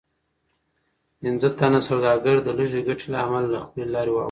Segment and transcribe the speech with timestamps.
[1.21, 4.19] پنځه تنه سوداګر د لږې ګټې له امله له خپلې لارې واوښتل.